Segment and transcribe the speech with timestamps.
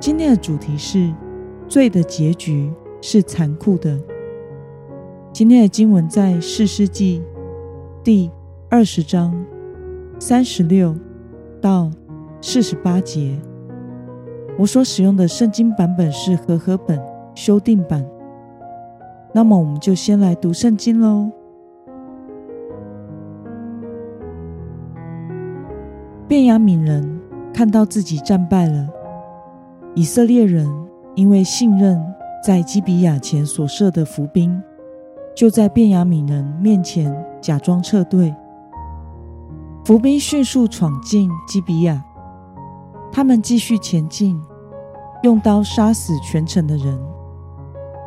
[0.00, 1.12] 今天的主题是
[1.68, 2.72] 罪的结局
[3.02, 4.00] 是残酷的。
[5.30, 7.22] 今天的经文在四世纪
[8.02, 8.30] 第
[8.70, 9.44] 二十章
[10.18, 10.96] 三十六
[11.60, 11.90] 到
[12.40, 13.38] 四十八节。
[14.58, 16.98] 我所使用的圣经版本是和合本
[17.34, 18.02] 修订版。
[19.34, 21.30] 那么，我们就先来读圣经喽。
[26.26, 27.20] 便雅悯人
[27.52, 28.88] 看到自己战败了。
[29.96, 30.68] 以色列人
[31.16, 32.00] 因为信任
[32.46, 34.62] 在基比亚前所设的伏兵，
[35.34, 38.32] 就在便雅悯人面前假装撤退。
[39.84, 42.04] 伏兵迅速闯进基比亚，
[43.10, 44.40] 他们继续前进，
[45.24, 46.96] 用刀杀死全城的人。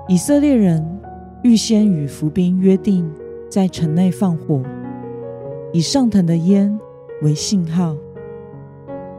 [0.07, 1.01] 以色列人
[1.43, 3.11] 预先与伏兵约定，
[3.49, 4.63] 在城内放火，
[5.73, 6.79] 以上腾的烟
[7.21, 7.93] 为信号。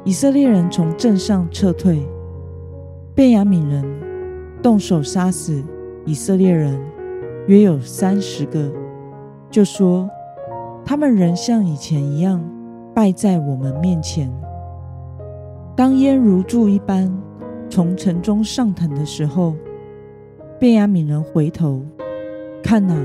[0.04, 2.02] 以色列人从镇上撤退。
[3.16, 3.84] 便雅悯人
[4.60, 5.62] 动手杀死
[6.04, 6.80] 以色列人，
[7.46, 8.72] 约有三十个，
[9.48, 10.10] 就说
[10.84, 12.44] 他们仍像以前一样
[12.92, 14.28] 败在我们面前。
[15.76, 17.08] 当烟如柱一般
[17.70, 19.54] 从城中上腾的时候，
[20.58, 21.82] 便雅悯人回头
[22.64, 23.00] 看哪，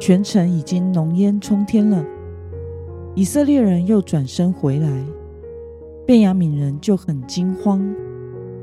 [0.00, 2.02] 全城已经浓烟冲天了。
[3.14, 4.88] 以色列人又转身回来，
[6.06, 7.86] 便雅悯人就很惊慌。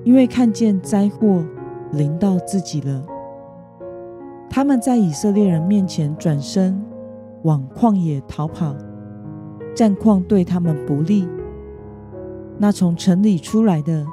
[0.03, 1.43] 因为看见灾祸
[1.91, 3.05] 临到自己了，
[4.49, 6.83] 他们在以色列人面前转身
[7.43, 8.75] 往旷野逃跑，
[9.75, 11.27] 战况对他们不利。
[12.57, 14.05] 那从城里出来的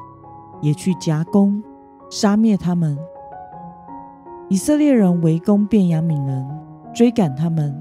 [0.63, 1.63] 也去夹攻，
[2.09, 2.97] 杀灭他们。
[4.49, 6.47] 以色列人围攻便雅悯人，
[6.95, 7.75] 追赶他们，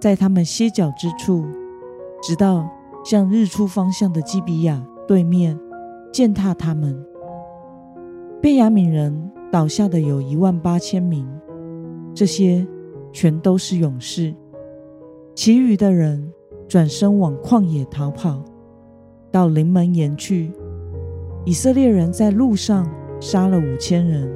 [0.00, 1.44] 在他们歇脚之处，
[2.22, 2.68] 直到
[3.04, 5.58] 向日出方向的基比亚对面
[6.12, 7.04] 践踏他们。
[8.40, 11.26] 便雅悯人倒下的有一万八千名，
[12.14, 12.64] 这些
[13.12, 14.32] 全都是勇士。
[15.34, 16.32] 其余的人
[16.68, 18.44] 转身往旷野逃跑，
[19.32, 20.52] 到临门岩去。
[21.44, 22.88] 以色列人在路上
[23.20, 24.30] 杀了五千人，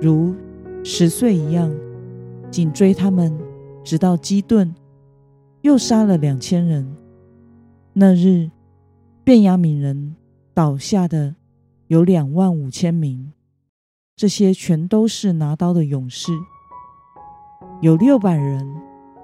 [0.00, 0.34] 如
[0.82, 1.70] 十岁一样，
[2.50, 3.36] 紧追他们，
[3.84, 4.74] 直到基顿，
[5.60, 6.96] 又杀了两千人。
[7.92, 8.50] 那日，
[9.22, 10.16] 便雅悯人
[10.54, 11.34] 倒下的。
[11.88, 13.32] 有两万五千名，
[14.14, 16.30] 这些全都是拿刀的勇士。
[17.80, 18.70] 有六百人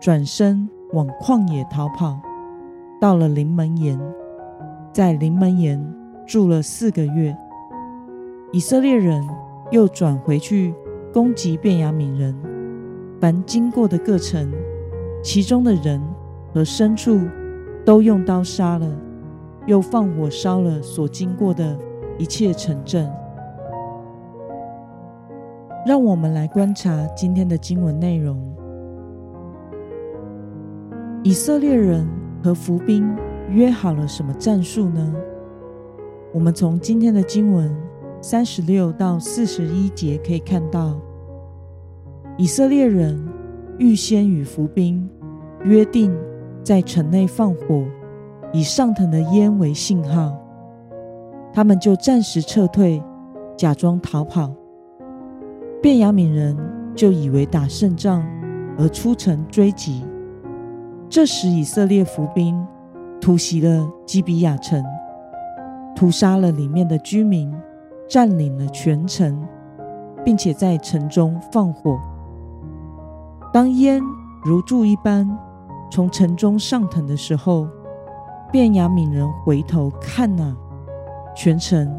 [0.00, 2.18] 转身往旷野逃跑，
[2.98, 4.00] 到了临门岩，
[4.94, 5.94] 在临门岩
[6.26, 7.36] 住了四个月。
[8.50, 9.22] 以色列人
[9.70, 10.74] 又转回去
[11.12, 12.34] 攻击便雅悯人，
[13.20, 14.50] 凡经过的各城，
[15.22, 16.02] 其中的人
[16.54, 17.20] 和牲畜
[17.84, 18.90] 都用刀杀了，
[19.66, 21.78] 又放火烧了所经过的。
[22.16, 23.10] 一切城镇，
[25.84, 28.40] 让我们来观察今天的经文内容。
[31.24, 32.06] 以色列人
[32.42, 33.08] 和伏兵
[33.50, 35.14] 约好了什么战术呢？
[36.32, 37.74] 我们从今天的经文
[38.20, 41.00] 三十六到四十一节可以看到，
[42.36, 43.20] 以色列人
[43.78, 45.08] 预先与伏兵
[45.64, 46.14] 约定，
[46.62, 47.84] 在城内放火，
[48.52, 50.43] 以上腾的烟为信号。
[51.54, 53.00] 他们就暂时撤退，
[53.56, 54.50] 假装逃跑。
[55.80, 56.58] 便雅悯人
[56.96, 58.26] 就以为打胜仗，
[58.76, 60.04] 而出城追击。
[61.08, 62.66] 这时，以色列伏兵
[63.20, 64.82] 突袭了基比亚城，
[65.94, 67.54] 屠杀了里面的居民，
[68.08, 69.46] 占领了全城，
[70.24, 71.96] 并且在城中放火。
[73.52, 74.02] 当烟
[74.44, 75.38] 如柱一般
[75.88, 77.68] 从城中上腾的时候，
[78.50, 80.56] 便雅悯人回头看哪。
[81.34, 81.90] 全城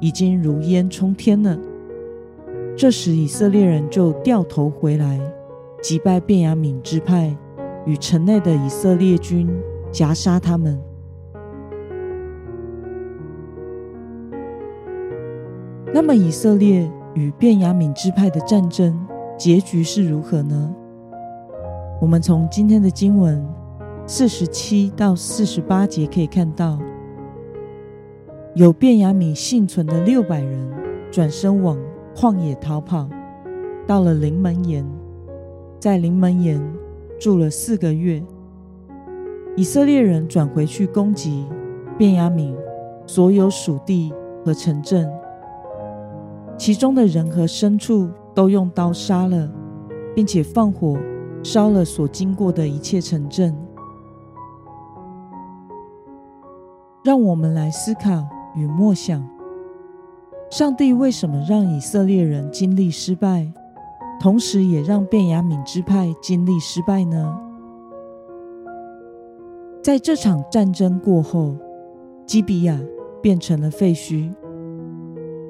[0.00, 1.58] 已经如烟冲天了。
[2.76, 5.20] 这时，以色列人就掉头回来，
[5.80, 7.36] 击败便雅悯支派
[7.86, 9.48] 与城内的以色列军，
[9.92, 10.80] 夹杀他们。
[15.92, 19.06] 那么，以色列与便雅悯支派的战争
[19.38, 20.74] 结局是如何呢？
[22.00, 23.46] 我们从今天的经文
[24.04, 26.78] 四十七到四十八节可以看到。
[28.56, 30.70] 有便雅悯幸存的六百人
[31.10, 31.76] 转身往
[32.14, 33.08] 旷野逃跑，
[33.84, 34.86] 到了临门岩，
[35.80, 36.62] 在临门岩
[37.18, 38.22] 住了四个月。
[39.56, 41.44] 以色列人转回去攻击
[41.98, 42.54] 便雅悯
[43.06, 44.14] 所有属地
[44.44, 45.10] 和城镇，
[46.56, 49.50] 其中的人和牲畜都用刀杀了，
[50.14, 50.96] 并且放火
[51.42, 53.52] 烧了所经过的一切城镇。
[57.02, 58.24] 让我们来思考
[58.54, 59.26] 与默想：
[60.50, 63.52] 上帝为什么让以色列人经历失败，
[64.20, 67.38] 同时也让便雅悯支派经历失败呢？
[69.82, 71.56] 在这场战争过后，
[72.26, 72.80] 基比亚
[73.20, 74.32] 变成了废墟，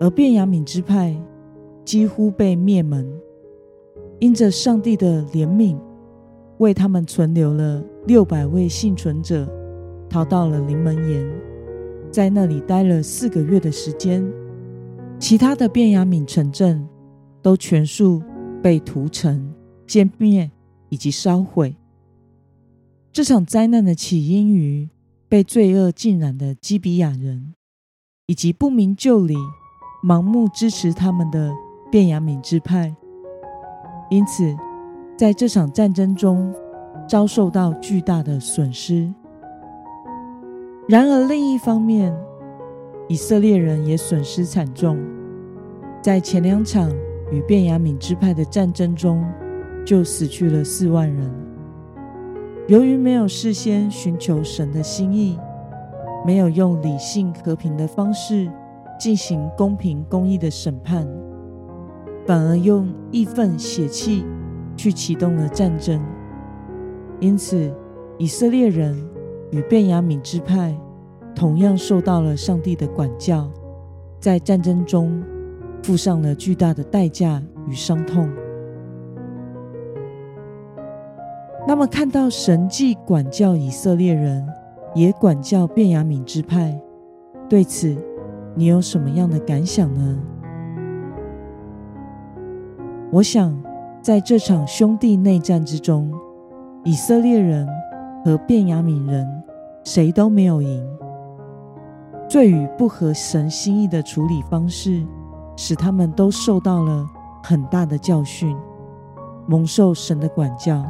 [0.01, 1.15] 而便雅悯支派
[1.85, 3.09] 几乎被灭门。
[4.21, 5.77] 因着上帝的怜悯，
[6.59, 9.47] 为他们存留了六百位幸存者。
[10.09, 11.29] 逃到了临门岩，
[12.15, 14.25] 在那里待了四个月的时间。
[15.19, 16.87] 其他的便雅悯城镇
[17.43, 18.23] 都全数
[18.63, 19.53] 被屠城、
[19.85, 20.49] 歼灭
[20.91, 21.75] 以及烧毁。
[23.13, 24.89] 这场灾难的起因于
[25.29, 27.55] 被罪恶浸染的基比亚人，
[28.27, 29.35] 以及不明就里、
[30.07, 31.53] 盲目支持他们的
[31.91, 32.95] 便雅悯支派。
[34.09, 34.57] 因此，
[35.19, 36.55] 在这场战争中
[37.09, 39.13] 遭受到巨大的损失。
[40.87, 42.15] 然而，另一方面，
[43.09, 44.99] 以色列人也损失惨重。
[46.03, 46.91] 在前两场
[47.33, 49.25] 与便雅悯支派的战争中，
[49.83, 51.33] 就死去了四万人。
[52.67, 55.39] 由于没有事先寻求神的心意，
[56.27, 58.47] 没有用理性和平的方式
[59.01, 61.09] 进行公平公义的审判，
[62.27, 64.23] 反而用义愤血气
[64.77, 65.99] 去启动了战争，
[67.21, 67.73] 因此
[68.19, 69.14] 以色列人。
[69.55, 70.77] 与便雅悯支派
[71.33, 73.49] 同样受到了上帝的管教，
[74.19, 75.23] 在战争中
[75.81, 78.29] 付上了巨大的代价与伤痛。
[81.69, 84.45] 那么，看到神既管教以色列人，
[84.93, 86.77] 也管教便雅悯支派，
[87.49, 87.97] 对此
[88.57, 90.19] 你有什么样的感想呢？
[93.13, 93.57] 我想，
[94.03, 96.13] 在这场兄弟内战之中，
[96.83, 97.69] 以色列人
[98.25, 99.45] 和便雅悯人。
[99.85, 100.83] 谁都没有赢。
[102.27, 105.05] 罪与不合神心意的处理方式，
[105.57, 107.07] 使他们都受到了
[107.43, 108.57] 很大的教训，
[109.47, 110.83] 蒙受神的管教。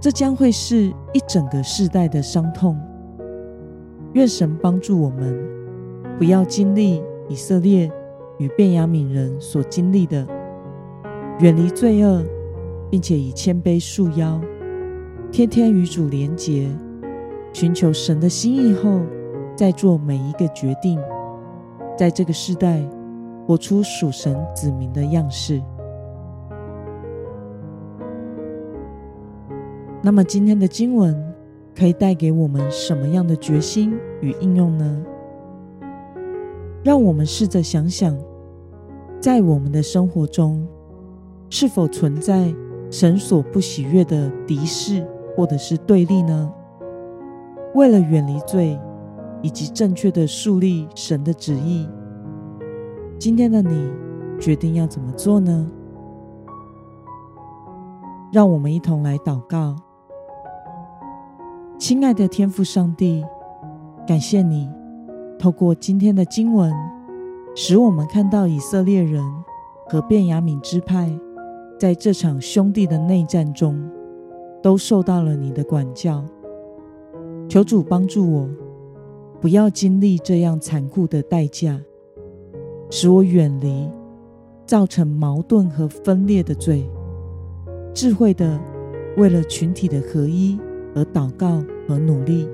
[0.00, 2.76] 这将会是一整个世代的伤痛。
[4.14, 5.38] 愿神帮助我们，
[6.18, 7.88] 不要经历以色列
[8.38, 10.26] 与便雅悯人所经历的，
[11.38, 12.24] 远离罪恶，
[12.90, 14.40] 并且以谦卑束腰，
[15.32, 16.68] 天天与主连结。
[17.52, 19.00] 寻求神的心意后，
[19.56, 21.00] 再做每一个决定，
[21.96, 22.80] 在这个时代
[23.44, 25.60] 活出属神子民的样式。
[30.02, 31.34] 那么，今天的经文
[31.76, 35.04] 可以带给我们什么样的决心与应用呢？
[36.82, 38.16] 让我们试着想想，
[39.20, 40.66] 在我们的生活中，
[41.50, 42.54] 是否存在
[42.90, 45.04] 神所不喜悦的敌视
[45.40, 46.52] 或者是对立呢？
[47.74, 48.78] 为了远离罪，
[49.40, 51.88] 以及正确的树立神的旨意，
[53.18, 53.90] 今天的你
[54.38, 55.66] 决定要怎么做呢？
[58.30, 59.74] 让我们一同来祷告。
[61.78, 63.24] 亲爱的天父上帝，
[64.06, 64.68] 感谢你
[65.38, 66.70] 透过今天的经文，
[67.56, 69.24] 使我们看到以色列人
[69.88, 71.10] 和便雅悯支派
[71.78, 73.90] 在这场兄弟的内战中，
[74.62, 76.24] 都受到了你的管教。
[77.48, 78.48] 求主帮助我，
[79.40, 81.80] 不要经历这样残酷的代价，
[82.90, 83.88] 使我远离
[84.66, 86.88] 造成矛盾和分裂的罪。
[87.92, 88.60] 智慧的
[89.16, 90.58] 为了群体的合一
[90.94, 92.48] 而祷告和努力，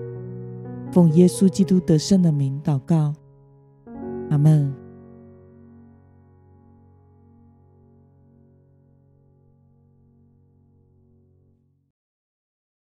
[0.91, 3.13] 奉耶稣基督得胜的名祷告，
[4.31, 4.86] 阿门。